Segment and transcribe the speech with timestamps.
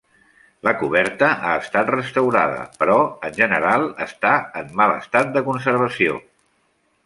[0.67, 2.97] La coberta ha estat restaurada, però
[3.29, 6.21] en general està en mal estat de conservació.